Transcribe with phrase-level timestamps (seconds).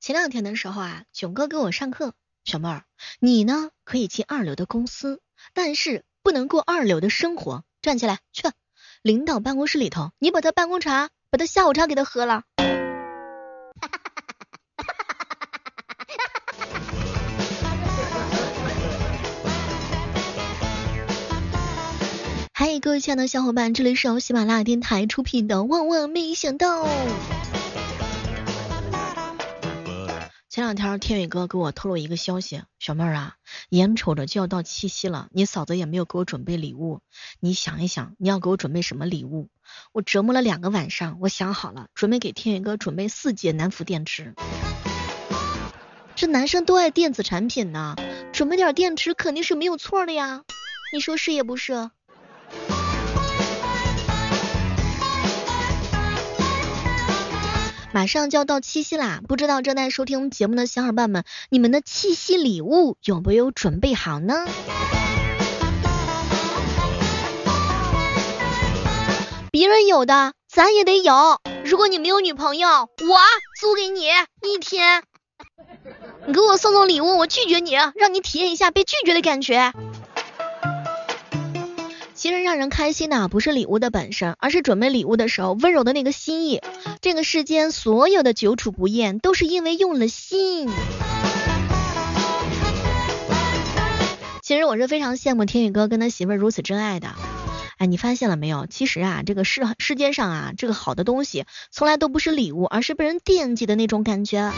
[0.00, 2.84] 前两天的时候啊，囧哥给我上课，小妹儿，
[3.18, 5.20] 你呢可以进二流的公司，
[5.52, 7.64] 但是不能过二流的生活。
[7.82, 8.50] 站起来去，
[9.02, 12.44] 领导办公室里头，你把他办公茶，把他下午茶给他喝了。
[12.56, 12.64] 哈
[13.82, 14.24] 哈哈哈
[14.78, 15.16] 哈哈
[22.54, 26.86] 嗨，各位亲爱的小伙伴，这里是由喜马拉雅电台出品的《万万没想到》。
[30.50, 33.36] 前两天天宇哥给我透露一个消息，小妹儿啊，
[33.68, 37.02] 眼瞅着就要到七夕了，你嫂子也没有给我准备礼物，
[37.38, 39.48] 你想一想，你要给我准备什么礼物？
[39.92, 44.34] 我折磨了两个晚上，我想好了，准备给天宇哥准备四节南孚电池。
[46.16, 47.94] 这男生都爱电子产品呢，
[48.32, 50.42] 准备点电池肯定是没有错的呀，
[50.92, 51.92] 你说是也不是？
[57.92, 64.46] 马上就要到七夕啦，不知道正在收听节目的小伙伴们，你们的七夕礼物有没有准备好呢？
[69.50, 71.40] 别人有的，咱也得有。
[71.64, 73.18] 如果你没有女朋友，我
[73.60, 75.02] 租给你一天，
[76.26, 79.72] 你给我送送礼物，我拒绝你，让你体验一下被拒绝的感觉。
[82.20, 86.60] 其实让人开心的不是礼物的本身，而是准备礼物的时候温柔的那个心意。
[87.00, 90.68] 这个世间所有的久处不厌，都是因为用了心。
[94.42, 97.08] 其实我是非常羡慕天宇哥跟他媳妇儿如此真爱的。
[97.78, 98.66] 哎，你发现了没有？
[98.66, 104.52] 其实啊，这个世世界上啊，这个好的东西从来都不是礼物，而是被人惦记的那种感觉。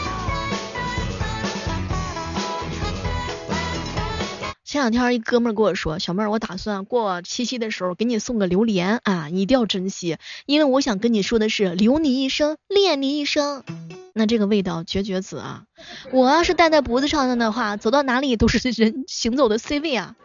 [4.73, 13.63] 前两天一哥们儿跟我说，小妹儿，我打算过七夕的时候给你送个榴莲啊，你一定要珍惜，因为我想跟你说的是留你一生，恋你一生。
[14.15, 15.65] 那这个味道绝绝子啊！
[16.11, 20.15] 我要是戴在脖子上的话，走到哪里都是人行走的 C 位啊。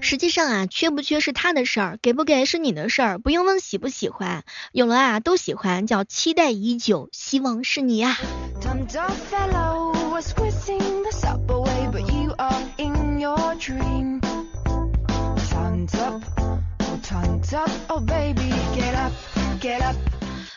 [0.00, 4.42] 实际上啊，缺不缺是他的事儿，给不给是你的事儿，不用问喜不喜欢，
[4.72, 8.18] 有了啊都喜欢，叫期待已久，希望是你啊。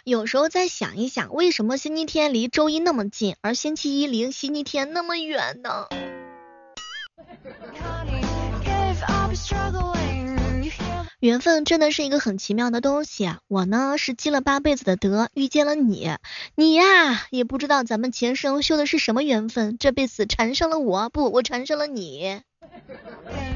[0.04, 5.88] 有时候再想一想，为什么星期天离周一那么近，而星期一离星期天那么远呢？
[11.20, 13.32] 缘分真的是一个很奇妙的东西。
[13.48, 16.10] 我呢是积了八辈子的德，遇见了你。
[16.56, 22.42] 你呀，也不知道咱们前生修的是什么缘分，这辈子缠上了我，不，我缠上了你。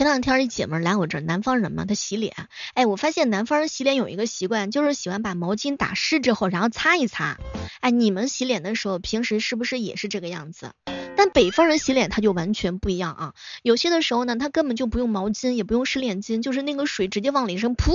[0.00, 2.34] 前两天一姐们来我这，南方人嘛，她洗脸。
[2.72, 7.36] 哎，我发现南方人洗脸有一个习惯，就是喜欢把毛巾打湿之后，然后擦一擦。
[7.80, 10.70] 哎，你们洗脸的时候，平时是不是也是这个样子？
[11.18, 17.92] 但北方人洗脸他就完全不一样啊，有些的时候呢，他根本就不用毛巾，也不用湿脸巾，就是那个水直接往脸上扑。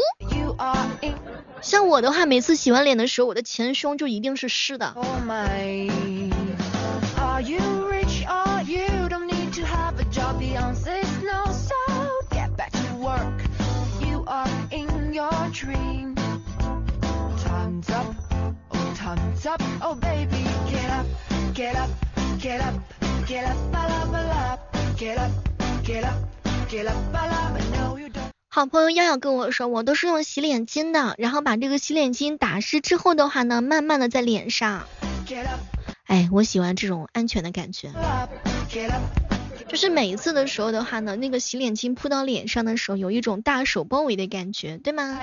[1.61, 4.95] 像我的话，每次洗完脸的时候，我的前胸就一定是湿的。
[28.47, 34.87] 好朋友瑶瑶跟我说，我都是用洗脸巾的，然后把这个洗脸巾打湿之后的话呢，慢慢的在脸上。
[36.05, 37.91] 哎，我喜欢这种安全的感觉。
[39.67, 45.19] 就是每一次的时候的话呢，那个洗脸巾扑到脸上的时候，有一种大手包围的感觉，对吗？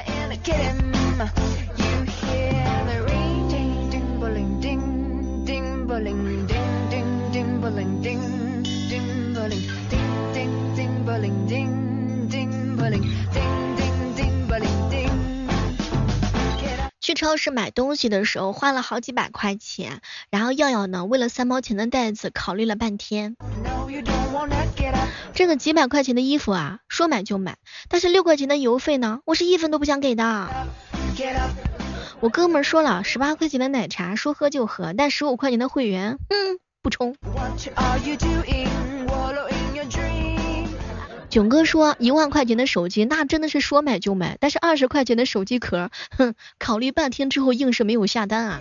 [17.00, 23.36] 去超市买东西的时候花了好几百块钱，然后耀耀呢为了三毛钱的袋子考虑了半天。
[25.34, 27.56] 这个几百块钱的衣服啊，说买就买，
[27.88, 30.48] 但是六块钱的邮费呢，我是一分都不想给的。
[32.20, 37.16] 我哥们说了，十八块钱的奶茶说喝就喝，但十五块钱的会员，嗯，不充。
[41.32, 48.60] 囧哥说一万块钱的手机，那真的是说买就买，但是二十块钱的手机壳，哼，考虑半天之后硬是没有下单啊。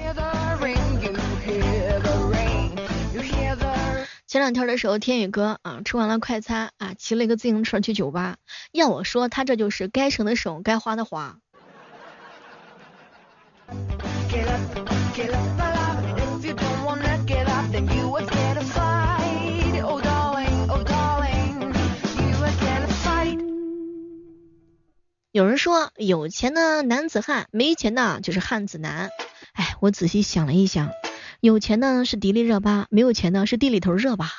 [4.25, 8.37] 前两天的时候，天宇哥啊吃完了快餐啊，骑了一个自行车去酒吧。
[8.71, 11.39] 要我说，他这就是该省的省，该花的花。
[25.41, 29.09] 有人说有钱的男子汉，没钱的就是汉子男。
[29.53, 30.91] 哎，我仔细想了一想，
[31.39, 34.29] 有钱的是迪丽热巴，没有钱的是地里头热巴。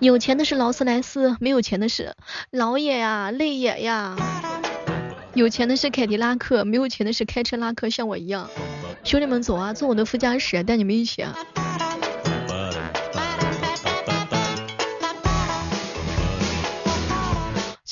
[0.00, 2.16] 有钱的是劳斯莱斯，没有钱的是
[2.50, 4.16] 老野呀、累野呀。
[5.34, 8.50] 有钱的是凯迪拉克，没有钱的是开车拉客，像我一样。
[9.04, 11.36] 兄弟们走啊，坐我的副驾驶，带你们一起啊。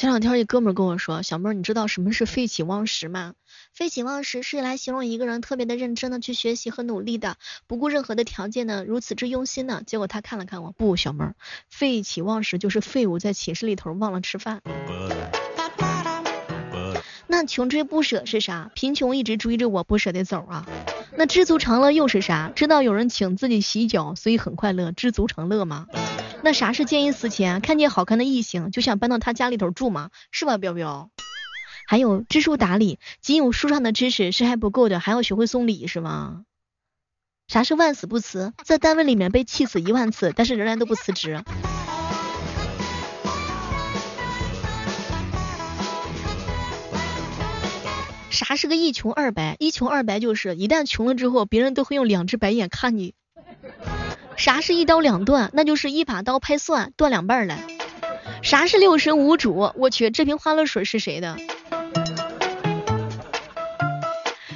[0.06, 3.35] 前两天一哥们跟我说，小妹儿，你知道什么是废寝忘食吗？
[3.73, 9.82] 废寝忘食是来形容一个人特别的认真的去学习和努力的，不顾任何的条件呢，如此之用心呢。
[9.85, 11.35] 结果他看了看我，不，小妹儿，
[11.69, 14.62] 废寝忘食就是废物在寝室里头忘了吃饭。
[17.26, 18.70] 那穷追不舍是啥？
[18.76, 20.69] 贫穷一直追着我不舍得走啊。
[21.17, 22.53] 那知足常乐又是啥？
[22.55, 25.88] 知道有人请自己洗脚，所以很快乐，知足常乐吗？
[26.42, 27.60] 那啥是见异思迁？
[27.60, 30.10] 看见好看的异性就想搬到他家里头住吗？
[30.30, 31.10] 是吧，彪彪？
[31.88, 36.42] 还有知书达理，仅有书上的知识是还不够的，还要学会送礼是吗？
[37.48, 38.52] 啥是万死不辞？
[38.64, 41.42] 在单位里面被气死一万次，但是仍然都不辞职。
[48.30, 49.56] 啥是个一穷二白？
[49.58, 53.14] 一穷二白就是一旦穷了之后，别人都会用两只白眼看你。
[54.36, 55.50] 啥是一刀两断？
[55.52, 57.58] 那就是一把刀拍蒜断两半了。
[58.42, 59.72] 啥是六神无主？
[59.76, 61.36] 我去，这瓶欢乐水是谁的？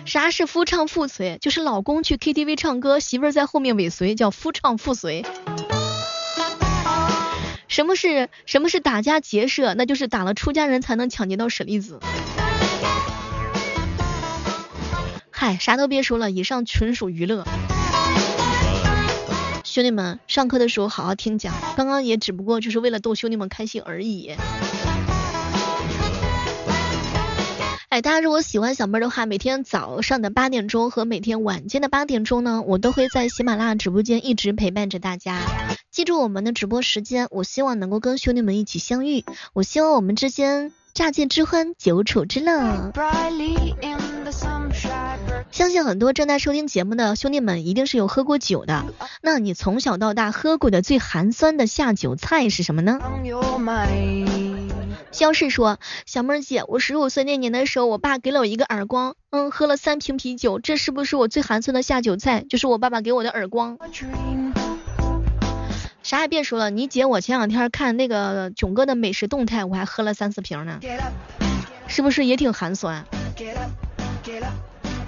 [0.04, 1.38] 啥是夫唱妇随？
[1.40, 5.24] 就是老公去 KTV 唱歌，媳妇在后面尾随，叫夫唱妇随。
[7.66, 9.74] 什么是什么是打家劫舍？
[9.74, 12.00] 那就是打了出家人才能抢劫到舍利子。
[15.30, 17.44] 嗨，啥都别说了，以上纯属娱乐。
[19.70, 24.34] 兄弟们，上课的时候好好听讲，刚刚也只不过就是为了逗兄弟们开心而已。
[27.88, 35.38] 哎，大家如果喜欢小妹的话，每天早上的八点钟和每天晚间的八点钟呢，我都会在喜马拉雅直播间一直陪伴着大家。
[35.93, 42.90] 记住我们的直播时间，我希望能够跟兄弟们一起相遇，我希望我们之间乍见之欢，久处之乐。
[45.60, 48.86] 相信很多正在收听节目的兄弟们一定是有喝过酒的，
[49.20, 52.98] 那你从小到大喝过的最寒酸的下酒菜是什么呢？
[55.12, 62.42] 肖氏说，小妹儿姐，我十五岁那年的时候，我爸给了我一个耳光，嗯，喝了三瓶啤酒，这是不是我最寒酸的下酒菜？
[62.48, 63.76] 就是我爸爸给我的耳光。
[66.02, 70.80] 啥也别说了，你姐我前两天看那个囧哥的美食动态，我还喝了三四瓶呢，
[71.86, 73.04] 是不是也挺寒酸？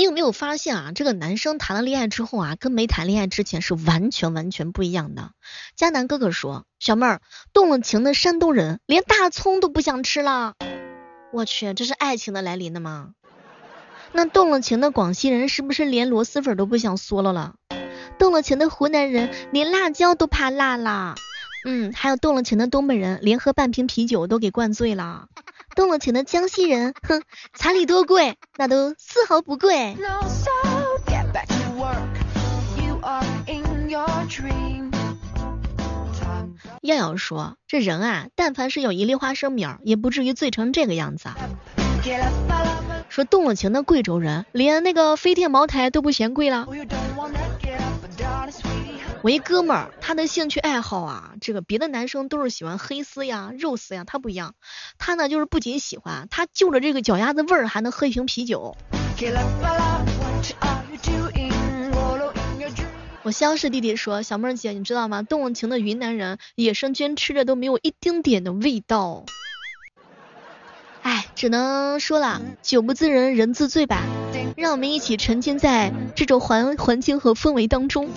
[0.00, 0.92] 你有没有发现啊？
[0.94, 5.32] 这个男生谈了恋爱之后啊，跟没谈恋爱之前是完全完全不一样的。
[5.76, 7.20] 迦南哥哥说，小妹儿
[7.52, 10.54] 动了情的山东人连大葱都不想吃了。
[11.34, 13.10] 我去，这是爱情的来临了吗？
[14.12, 17.56] 那动了情的广西人是不是连螺蛳粉都不想嗦了了？
[18.18, 21.14] 动了情的湖南人连辣椒都怕辣啦。
[21.66, 25.28] 嗯，还有动了情的东北人连喝半瓶啤酒都给灌醉了。
[25.80, 27.22] 动了情的江西人，哼，
[27.54, 29.96] 彩礼多贵，那都丝毫不贵。
[36.82, 41.30] 耀耀说，这人啊，但凡是有一粒花生米，也不至于醉成这个样子。
[43.08, 46.68] 说动了情的贵州人，连那个飞天茅台都不嫌贵了。
[49.22, 54.54] 我一哥们儿，他的兴趣爱好啊，这个别的男生都是喜欢黑丝呀、肉丝呀，他不一样，
[54.96, 58.74] 他呢就是不仅喜欢，他就着这个脚丫子味儿还能喝一瓶啤酒。
[63.22, 65.20] 我肖氏弟弟说，小妹儿姐，你知道吗？
[65.20, 69.26] 动情的云南人，野生菌吃着都没有一丁点的味道。
[71.02, 74.02] 哎，只能说了，酒不自人人自醉吧。
[74.56, 78.08] 让我们一起沉浸在这种环环境和氛围当中。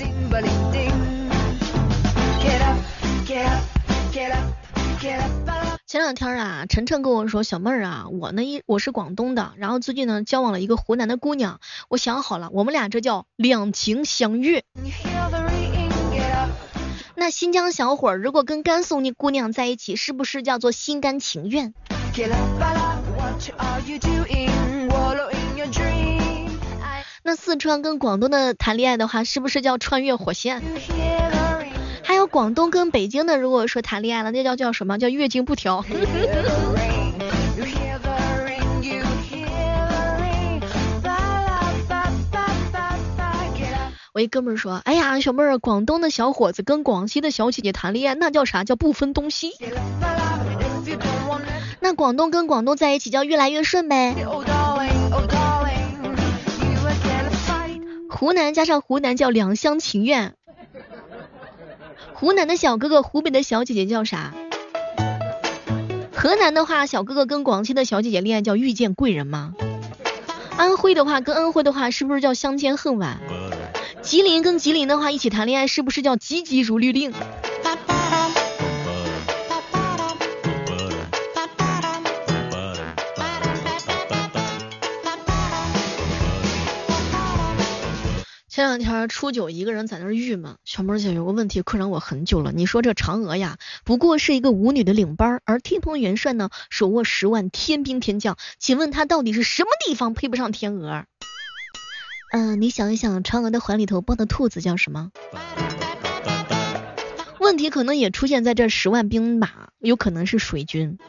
[5.86, 14.64] 前两天啊，晨晨跟我说，小妹儿啊，我呢一我是广东的，然后最近呢交往了一个湖南的姑娘，我想好了，我们俩这叫两情相悦。
[17.16, 21.74] 那新疆小伙儿如果跟甘肃那姑娘在一起，是不是叫做心甘情愿？
[27.26, 30.62] 那四川跟广东的谈恋爱的话，是不是叫穿越火线？
[32.34, 35.86] 广东跟北京的，如果说谈恋爱了，那叫叫什么叫月经不调？
[44.14, 49.52] 我一哥们说，哎呀，小妹儿，广东的小伙子跟广西的小姐姐谈恋爱，那叫啥叫不分东西？
[51.80, 54.16] 那广东跟广东在一起叫越来越顺呗？
[58.10, 60.34] 湖南加上湖南叫两厢情愿。
[62.24, 64.34] 湖南的小哥哥，湖北的小姐姐叫啥？
[66.16, 69.54] 河南的话，小哥哥跟广西的小姐姐恋爱叫遇见贵人吗？
[70.56, 73.20] 安徽的话跟安徽的话是不是叫相见恨晚？
[74.02, 77.12] 吉林跟吉林的话一起谈恋爱是不是叫急急如律令？
[88.54, 92.52] 前两天初九一个人在那郁闷，小妹姐有个问题困扰我很久了。
[92.52, 101.06] 你说这嫦娥呀，不过是一个舞女的领班，而天蓬元帅呢，手握十万天兵天将，请问他到底是什么地方配不上天鹅？
[102.32, 105.10] 嗯，你想一想，嫦娥的怀里头抱的兔子叫什么？
[107.40, 111.00] 问题可能也出现在这十万兵马，有可能是水军。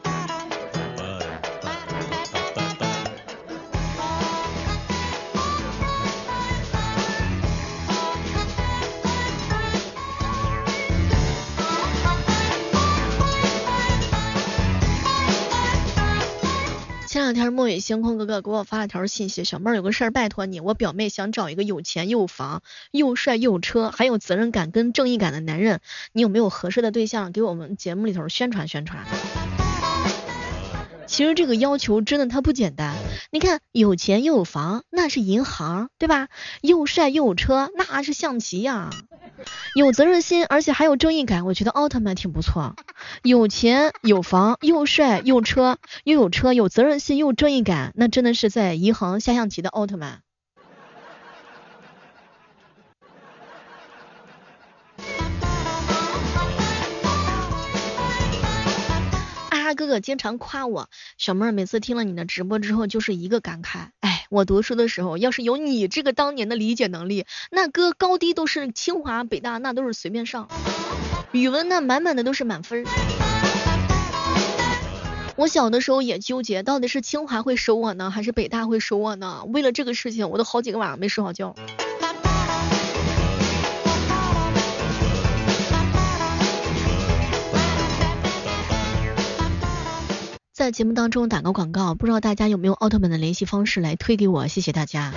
[17.25, 25.79] 两天墨雨星空哥哥给我发了条信息，小妹儿有个事儿拜托你，我表妹想找一个有钱又有房又帅又有车还有责任感跟正义感的男人，
[26.13, 29.05] 你有没有合适的对象给我们节目里头宣传宣传？
[31.07, 32.95] 其实这个要求真的他不简单，
[33.31, 36.27] 你看有钱又有房那是银行对吧？
[36.61, 38.91] 又帅又有车那是象棋呀。
[39.75, 42.75] 有责任心，而且还有正义感，我觉得奥特曼挺不错。
[43.23, 50.21] 有钱有房又帅又车又有车有责任心又正义感，那真的是在银行下象棋的奥特曼。
[59.49, 64.14] 啊哥哥经常夸我，小妹儿每次听了你的直播之后就是一个感慨，哎。
[64.29, 70.47] 我读书的时候，要是有你这个当年的理解能力，那哥高低都是清华北大，那都是随便上。
[71.31, 72.85] 语文那满满的都是满分。
[75.35, 79.43] 我小的时候也纠结，到底是清华会收我呢，还是北大会收我呢？
[79.47, 81.55] 为了这个事情，我都好几个晚上没睡好觉。
[90.55, 95.13] 在节目当中打个广告，不知道大家有没有奥特曼的联系方式来推给我，谢谢大家。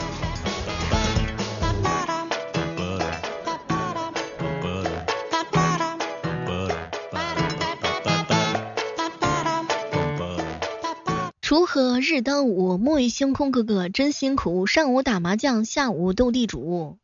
[11.41, 16.99] 锄禾日当午，莫以星空哥哥真辛苦，上午打麻将，下午斗地主。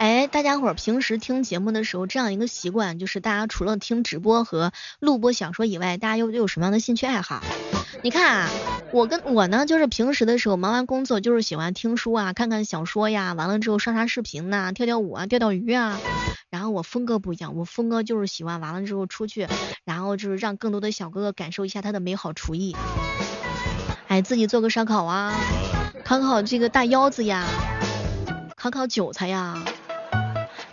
[0.00, 7.42] 哎，大家伙儿平时听节目的时候，这样一个习惯就是大家除了听直播和录播小说以外，大家又有什么样的兴趣爱好？
[8.02, 8.48] 你看啊，
[8.94, 16.00] 我跟我呢，就是平时的时候忙完工作，就是喜欢听书啊，看看小说呀，完了之后刷刷视频呐，跳跳舞啊，钓钓鱼啊。
[16.48, 19.48] 然后我峰哥不一样，我峰哥就是喜欢完了之后出去，
[19.84, 22.74] 然后就是让更多的小哥哥感受一下他的美好厨艺。
[24.08, 25.34] 哎，自己做个烧烤啊，
[26.06, 27.44] 烤烤这个大腰子呀，
[28.56, 29.62] 烤烤韭菜呀。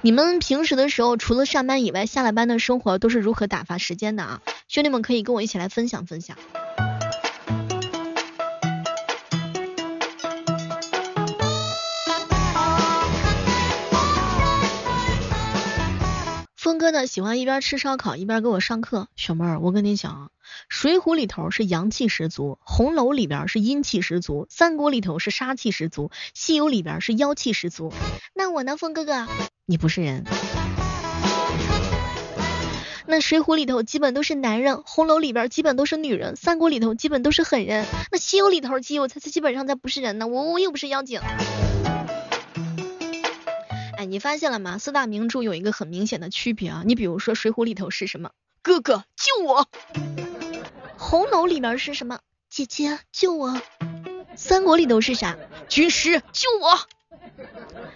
[0.08, 4.42] 你们平时的时候，除了上班以外，下了班的生活都是如何打发时间的啊？
[4.70, 6.38] 兄弟们可以跟我一起来分享分享。
[16.56, 19.10] 峰哥呢，喜欢一边吃烧烤一边给我上课。
[19.18, 20.30] 小妹儿，我跟你讲啊，
[20.70, 27.92] 水浒里头是阳气十足，红楼里边是阴气十足，三国里头是杀气十足，西游里边是妖气十足。
[28.34, 29.28] 那我呢，峰哥哥？
[29.70, 30.24] 你不是人。
[33.06, 41.20] 那水浒里头基本都是男人，红楼里边基本都是女人，三国里头基本都是狠人，那西游里头基友才基本上才不是人呢，我我又不是妖精。
[43.98, 44.78] 哎，你发现了吗？
[44.78, 48.32] 四大名著有一个很明显的区别啊，你比如说水浒里头是什么？
[48.62, 49.68] 哥哥救我。
[50.98, 52.20] 红楼里面是什么？
[52.50, 53.62] 姐姐救我。
[54.38, 55.38] 三国里头是啥？
[55.68, 56.80] 军师救我。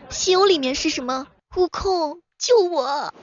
[0.10, 1.28] 西游里面是什么？
[1.58, 3.13] 悟空救我。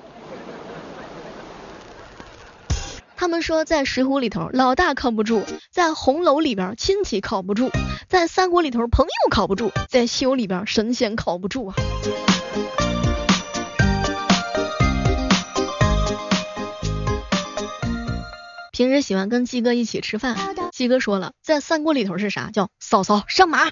[3.16, 7.70] 他们说在石斛里头老大靠不住，在红楼里边亲戚靠不住，
[8.06, 11.75] 在三国里头朋友靠不住，在西游里边神仙靠不住啊。
[18.70, 20.37] 平时喜欢跟鸡哥一起吃饭，
[20.70, 22.50] 鸡哥说了，在三国里头是啥？
[22.52, 23.70] 叫嫂嫂上马。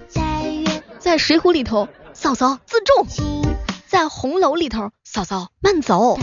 [0.99, 3.07] 在水浒里头，嫂嫂自重；
[3.97, 6.19] 在红楼里头，嫂嫂慢走；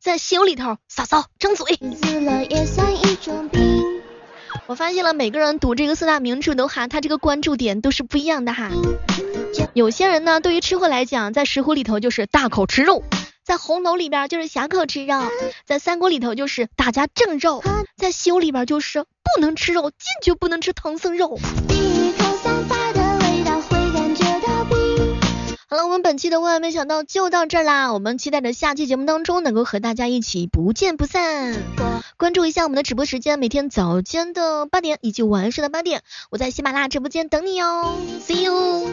[0.00, 1.76] 在西游里头，嫂嫂张嘴。
[4.68, 8.70] 我发现了，每个人读这个四大名著的话，他这个关注点都是不一样的哈。
[9.74, 13.02] 有些人呢，对于吃货来讲，在石斛里头就是大口吃肉。
[13.44, 15.20] 在红楼里边就是侠客吃肉，
[15.66, 17.60] 在三国里头就是大家正肉，
[17.96, 21.40] 在西游里边就是不能吃肉，坚决不能吃唐僧肉。
[25.68, 31.56] 好了，我们本期的万万没想到就到这儿啦，我们期待着下期节目当中能够和大家一起不见不散。
[32.16, 38.88] 关注一下我们的直播时间，每天早间的八点以及晚上的八点，我在喜马拉雅直播间等你哦，See you。